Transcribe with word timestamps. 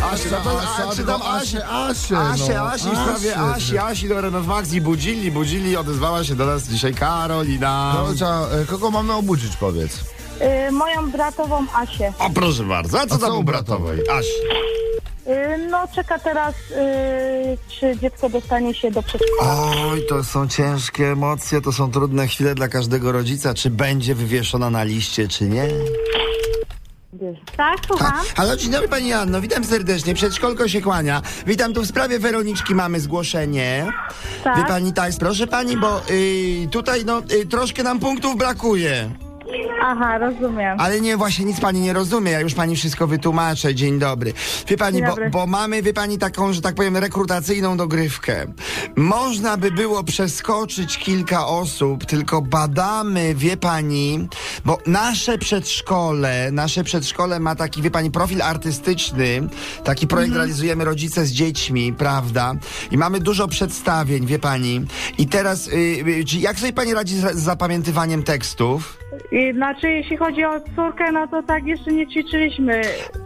No 0.00 0.36
to, 0.44 0.60
a, 0.90 0.94
czy 0.96 1.04
tam 1.04 1.22
Asię, 1.22 1.66
Asię, 1.68 2.14
no. 2.14 2.60
Asi, 2.70 2.88
w 2.88 2.92
sprawie. 2.92 3.36
Asi, 3.36 3.78
Asi 3.78 4.08
do 4.08 4.18
RMF 4.18 4.46
Max 4.46 4.72
i 4.72 4.80
budzili, 4.80 5.30
budzili, 5.30 5.76
odezwała 5.76 6.24
się 6.24 6.34
do 6.34 6.46
nas 6.46 6.68
dzisiaj 6.68 6.94
Karolina. 6.94 7.94
No, 7.94 8.14
trzeba, 8.14 8.48
e, 8.48 8.64
kogo 8.66 8.90
mamy 8.90 9.12
obudzić, 9.12 9.56
powiedz? 9.56 10.00
Y, 10.68 10.72
moją 10.72 11.10
bratową 11.10 11.66
Asię. 11.74 12.12
O, 12.18 12.30
proszę 12.30 12.64
bardzo, 12.64 13.00
a 13.00 13.06
co 13.06 13.14
A 13.14 13.18
tam 13.18 13.28
co 13.28 13.36
u 13.36 13.40
u 13.40 13.42
bratowej? 13.44 14.00
Asi. 14.08 14.28
Y, 15.26 15.68
no 15.70 15.88
czeka 15.94 16.18
teraz, 16.18 16.54
y, 16.54 17.58
czy 17.68 17.98
dziecko 17.98 18.28
dostanie 18.28 18.74
się 18.74 18.90
do 18.90 19.02
przedszkola. 19.02 19.72
Oj, 19.92 20.06
to 20.08 20.24
są 20.24 20.48
ciężkie 20.48 21.06
emocje, 21.12 21.60
to 21.60 21.72
są 21.72 21.90
trudne 21.90 22.26
chwile 22.26 22.54
dla 22.54 22.68
każdego 22.68 23.12
rodzica. 23.12 23.54
Czy 23.54 23.70
będzie 23.70 24.14
wywieszona 24.14 24.70
na 24.70 24.84
liście, 24.84 25.28
czy 25.28 25.44
nie? 25.44 25.68
Tak, 27.56 27.76
słucham. 27.86 28.12
Halo, 28.36 28.56
dzień 28.56 28.70
dobry 28.70 28.88
Pani 28.88 29.12
Anno, 29.12 29.40
witam 29.40 29.64
serdecznie, 29.64 30.14
przedszkolko 30.14 30.68
się 30.68 30.80
kłania. 30.80 31.22
Witam 31.46 31.72
tu 31.72 31.82
w 31.82 31.86
sprawie 31.86 32.18
Weroniczki, 32.18 32.74
mamy 32.74 33.00
zgłoszenie. 33.00 33.86
Tak. 34.44 34.56
Wie 34.56 34.64
Pani 34.64 34.92
tak, 34.92 35.12
proszę 35.20 35.46
Pani, 35.46 35.76
bo 35.76 36.02
y, 36.10 36.68
tutaj 36.70 37.04
no 37.04 37.22
y, 37.32 37.46
troszkę 37.46 37.82
nam 37.82 38.00
punktów 38.00 38.36
brakuje. 38.36 39.10
Aha, 39.82 40.18
rozumiem. 40.18 40.80
Ale 40.80 41.00
nie, 41.00 41.16
właśnie 41.16 41.44
nic 41.44 41.60
pani 41.60 41.80
nie 41.80 41.92
rozumie, 41.92 42.30
ja 42.32 42.40
już 42.40 42.54
pani 42.54 42.76
wszystko 42.76 43.06
wytłumaczę. 43.06 43.74
Dzień 43.74 43.98
dobry. 43.98 44.32
Wie 44.68 44.76
pani, 44.76 45.00
bo, 45.02 45.06
dobry. 45.08 45.30
bo 45.30 45.46
mamy, 45.46 45.82
wie 45.82 45.92
pani, 45.92 46.18
taką, 46.18 46.52
że 46.52 46.60
tak 46.60 46.74
powiem, 46.74 46.96
rekrutacyjną 46.96 47.76
dogrywkę. 47.76 48.46
Można 48.96 49.56
by 49.56 49.70
było 49.70 50.04
przeskoczyć 50.04 50.98
kilka 50.98 51.46
osób, 51.46 52.04
tylko 52.06 52.42
badamy, 52.42 53.34
wie 53.34 53.56
pani, 53.56 54.28
bo 54.64 54.78
nasze 54.86 55.38
przedszkole, 55.38 56.50
nasze 56.52 56.84
przedszkole 56.84 57.40
ma 57.40 57.54
taki, 57.56 57.82
wie 57.82 57.90
pani, 57.90 58.10
profil 58.10 58.42
artystyczny, 58.42 59.48
taki 59.84 60.06
projekt 60.06 60.28
Mhm. 60.30 60.38
realizujemy 60.40 60.84
rodzice 60.84 61.26
z 61.26 61.32
dziećmi, 61.32 61.92
prawda? 61.92 62.52
I 62.90 62.98
mamy 62.98 63.20
dużo 63.20 63.48
przedstawień, 63.48 64.26
wie 64.26 64.38
pani. 64.38 64.84
I 65.18 65.26
teraz, 65.26 65.68
y, 65.68 65.70
y, 65.72 66.24
jak 66.38 66.58
sobie 66.58 66.72
pani 66.72 66.94
radzi 66.94 67.16
z 67.16 67.36
zapamiętywaniem 67.36 68.22
tekstów? 68.22 68.98
I, 69.32 69.52
znaczy, 69.54 69.88
jeśli 69.88 70.16
chodzi 70.16 70.44
o 70.44 70.60
córkę, 70.76 71.12
no 71.12 71.28
to 71.28 71.42
tak 71.42 71.66
jeszcze 71.66 71.92
nie 71.92 72.06
ćwiczyliśmy. 72.06 72.80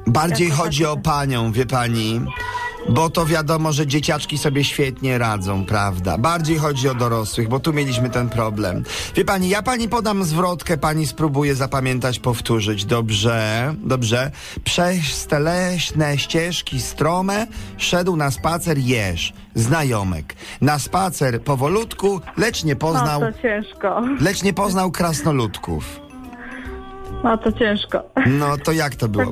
Bardziej 0.07 0.51
chodzi 0.51 0.85
o 0.85 0.97
takie. 0.97 1.03
panią, 1.03 1.53
wie 1.53 1.67
pani. 1.67 2.21
Bo 2.89 3.11
to 3.11 3.27
wiadomo, 3.27 3.73
że 3.73 3.87
dzieciaczki 3.87 4.39
sobie 4.39 4.65
świetnie 4.65 5.19
radzą, 5.19 5.65
prawda? 5.65 6.19
Bardziej 6.19 6.59
chodzi 6.59 6.89
o 6.89 6.95
dorosłych, 6.95 7.49
bo 7.49 7.61
tu 7.61 7.73
mieliśmy 7.73 8.11
ten 8.11 8.29
problem. 8.29 8.83
Wie 9.17 9.25
pani, 9.25 9.49
ja 9.49 9.63
pani 9.63 9.89
podam 9.89 10.25
zwrotkę, 10.25 10.77
pani 10.79 11.07
spróbuje 11.07 11.55
zapamiętać, 11.55 12.19
powtórzyć. 12.19 12.85
Dobrze, 12.85 13.75
dobrze. 13.85 14.31
Przez 14.65 15.27
te 15.27 15.41
leśne 15.41 16.19
ścieżki 16.19 16.81
strome 16.81 17.47
szedł 17.79 18.17
na 18.17 18.31
spacer 18.31 18.79
jeż, 18.79 19.33
znajomek. 19.55 20.35
Na 20.61 20.79
spacer 20.79 21.43
powolutku, 21.43 22.21
lecz 22.37 22.65
nie 22.65 22.73
No 22.73 22.79
poznał, 22.79 23.21
to 23.21 23.33
ciężko. 23.43 24.03
lecz 24.21 24.43
nie 24.43 24.53
poznał 24.53 24.91
krasnoludków. 24.91 26.04
No 27.25 27.39
to 27.39 27.53
ciężko. 27.53 28.03
No 28.27 28.57
to 28.65 28.73
jak 28.73 28.95
to 28.95 29.09
było? 29.09 29.25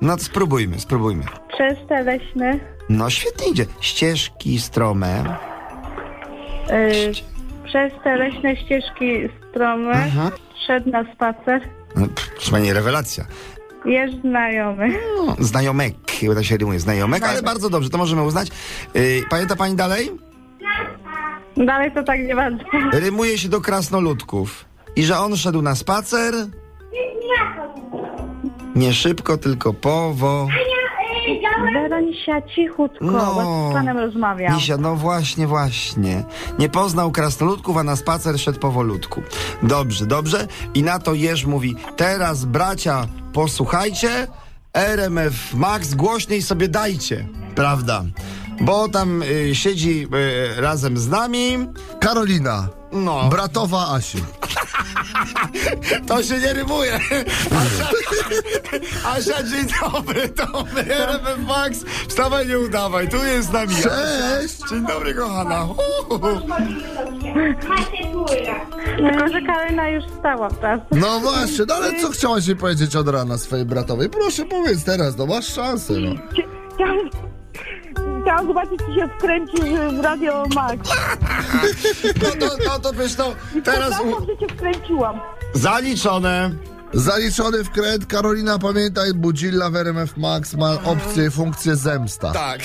No 0.00 0.16
to 0.16 0.22
spróbujmy, 0.24 0.80
spróbujmy. 0.80 1.24
Przez 1.54 1.78
te 1.88 2.02
leśne, 2.02 2.58
No 2.88 3.10
świetnie 3.10 3.48
idzie. 3.50 3.66
Ścieżki 3.80 4.60
strome. 4.60 5.36
y, 6.70 7.12
przez 7.64 7.92
te 8.04 8.16
leśne 8.16 8.56
ścieżki 8.56 9.28
strome 9.50 9.92
Mhm. 9.92 10.30
szedł 10.66 10.90
na 10.90 11.14
spacer. 11.14 11.60
No, 11.96 12.06
rewelacja. 12.72 13.24
Jest 13.84 14.20
znajomy. 14.20 14.88
No, 15.26 15.36
znajomek, 15.38 15.94
bo 16.26 16.34
tak 16.34 16.44
się 16.44 16.56
rymuje, 16.56 16.80
znajomek, 16.80 17.22
ale 17.24 17.42
bardzo 17.42 17.70
dobrze, 17.70 17.90
to 17.90 17.98
możemy 17.98 18.22
uznać. 18.22 18.48
Yy, 18.94 19.22
pamięta 19.30 19.56
pani 19.56 19.76
dalej? 19.76 20.10
Dalej 21.56 21.92
to 21.92 22.02
tak 22.02 22.20
nie 22.20 22.34
bardzo. 22.36 22.64
Rymuje 22.92 23.38
się 23.38 23.48
do 23.48 23.60
krasnoludków. 23.60 24.64
I 24.96 25.04
że 25.04 25.18
on 25.18 25.36
szedł 25.36 25.62
na 25.62 25.74
spacer. 25.74 26.34
Nie 28.76 28.92
szybko, 28.92 29.38
tylko 29.38 29.72
powo. 29.74 30.48
Weronisia, 31.74 32.42
cichutko, 32.54 33.04
No. 33.04 33.34
bo 33.34 33.70
z 33.70 33.74
panem 33.74 33.98
rozmawiam. 33.98 34.54
Misia, 34.54 34.76
no 34.76 34.96
właśnie, 34.96 35.46
właśnie. 35.46 36.24
Nie 36.58 36.68
poznał 36.68 37.10
krasnoludków, 37.10 37.76
a 37.76 37.82
na 37.82 37.96
spacer 37.96 38.38
szedł 38.40 38.58
powolutku. 38.58 39.22
Dobrze, 39.62 40.06
dobrze. 40.06 40.46
I 40.74 40.82
na 40.82 40.98
to 40.98 41.14
Jerz 41.14 41.46
mówi, 41.46 41.74
teraz 41.96 42.44
bracia, 42.44 43.06
posłuchajcie, 43.32 44.26
RMF 44.74 45.54
Max 45.54 45.94
głośniej 45.94 46.42
sobie 46.42 46.68
dajcie, 46.68 47.26
prawda? 47.54 48.02
Bo 48.60 48.88
tam 48.88 49.22
y, 49.22 49.54
siedzi 49.54 50.08
y, 50.56 50.60
razem 50.60 50.96
z 50.98 51.08
nami, 51.08 51.58
Karolina, 52.00 52.68
no, 52.92 53.28
bratowa 53.28 53.86
Asi. 53.88 54.18
to 56.08 56.22
się 56.22 56.38
nie 56.38 56.52
rymuje. 56.52 56.94
Asia, 57.50 57.88
Asia 59.16 59.42
dzień 59.42 59.66
dobry, 59.82 60.28
to 60.28 60.64
my, 60.74 60.94
RMF 60.96 61.46
Max, 61.48 61.84
wstawaj, 62.08 62.46
nie 62.46 62.58
udawaj, 62.58 63.08
tu 63.08 63.16
jest 63.16 63.48
z 63.48 63.52
nami. 63.52 63.74
Cześć! 63.74 64.70
Dzień 64.70 64.86
dobry, 64.86 65.14
kochana. 65.14 65.68
Tylko, 68.96 69.28
że 69.28 69.42
Karolina 69.46 69.88
już 69.88 70.04
wstała, 70.04 70.48
prawda? 70.48 70.86
No 70.90 71.20
właśnie, 71.20 71.64
no 71.68 71.74
ale 71.74 72.00
co 72.00 72.10
chciałaś 72.10 72.48
mi 72.48 72.56
powiedzieć 72.56 72.96
od 72.96 73.08
rana 73.08 73.38
swojej 73.38 73.64
bratowej? 73.64 74.08
Proszę 74.08 74.44
powiedz 74.44 74.84
teraz, 74.84 75.16
no 75.16 75.26
masz 75.26 75.54
szansę, 75.54 75.92
no. 75.92 76.14
Chciałam, 78.32 78.46
zobaczyć, 78.46 78.80
czy 78.86 78.94
się 79.00 79.08
wkręci 79.08 79.56
w 80.00 80.00
Radio 80.00 80.44
Max. 80.54 80.90
No 82.22 82.46
to, 82.46 82.56
no 82.66 82.78
to 82.78 82.92
wiesz, 82.92 83.14
to 83.14 83.34
teraz. 83.64 83.94
Przepraszam, 83.94 84.26
że 84.26 84.38
cię 84.38 84.54
wkręciłam. 84.54 85.20
zaliczone. 85.54 86.50
Zaliczony 86.92 87.64
wkręt, 87.64 88.06
Karolina, 88.06 88.58
pamiętaj, 88.58 89.14
Budzilla 89.14 89.70
w 89.70 89.76
RMF 89.76 90.16
Max 90.16 90.54
ma 90.54 90.82
opcję, 90.84 91.30
funkcję 91.30 91.76
zemsta. 91.76 92.32
Tak. 92.32 92.60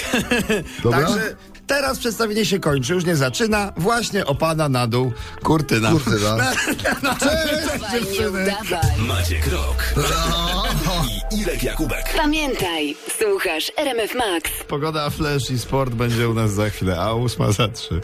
Dobra? 0.84 1.00
Także 1.02 1.36
teraz 1.68 2.00
przedstawienie 2.00 2.46
się 2.46 2.60
kończy, 2.60 2.94
już 2.94 3.06
nie 3.06 3.16
zaczyna. 3.16 3.74
Właśnie 3.78 4.26
opada 4.26 4.70
na 4.70 4.88
dół 4.88 5.12
kurtyna. 5.44 5.92
Kurtyna. 5.92 6.38
Cześć 7.92 7.92
dziewczyny. 7.92 8.56
Maciek 8.98 9.48
Rok 9.48 9.94
i 11.32 11.40
Irek 11.40 11.64
Jakubek. 11.64 12.14
Pamiętaj, 12.18 12.96
słuchasz 13.20 13.72
RMF 13.78 14.16
Max. 14.16 14.52
Pogoda, 14.68 15.10
flash 15.10 15.52
i 15.52 15.60
sport 15.60 15.94
będzie 15.94 16.30
u 16.30 16.34
nas 16.34 16.52
za 16.52 16.70
chwilę, 16.70 17.00
a 17.00 17.14
ósma 17.14 17.52
za 17.52 17.68
trzy. 17.68 18.02